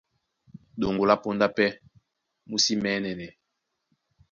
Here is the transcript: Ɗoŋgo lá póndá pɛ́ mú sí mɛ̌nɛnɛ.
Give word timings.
Ɗoŋgo 0.79 1.03
lá 1.09 1.15
póndá 1.23 1.47
pɛ́ 1.57 1.69
mú 2.49 2.57
sí 2.65 2.73
mɛ̌nɛnɛ. 2.83 3.27